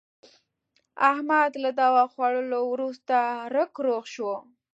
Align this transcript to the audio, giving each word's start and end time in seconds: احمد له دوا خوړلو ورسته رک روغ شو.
احمد 1.11 1.51
له 1.63 1.69
دوا 1.79 2.03
خوړلو 2.13 2.61
ورسته 2.73 3.17
رک 3.55 3.71
روغ 3.85 4.03
شو. 4.13 4.31